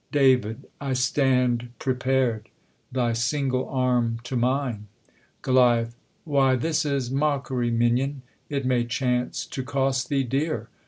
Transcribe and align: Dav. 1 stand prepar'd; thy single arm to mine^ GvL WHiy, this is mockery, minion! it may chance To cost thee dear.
Dav. 0.11 0.55
1 0.79 0.95
stand 0.95 1.69
prepar'd; 1.77 2.49
thy 2.91 3.13
single 3.13 3.69
arm 3.69 4.17
to 4.23 4.35
mine^ 4.35 4.85
GvL 5.43 5.91
WHiy, 6.25 6.59
this 6.59 6.85
is 6.85 7.11
mockery, 7.11 7.69
minion! 7.69 8.23
it 8.49 8.65
may 8.65 8.83
chance 8.83 9.45
To 9.45 9.61
cost 9.61 10.09
thee 10.09 10.23
dear. 10.23 10.69